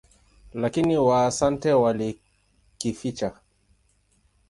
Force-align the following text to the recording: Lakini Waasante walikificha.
Lakini 0.53 0.97
Waasante 0.97 1.71
walikificha. 1.73 3.35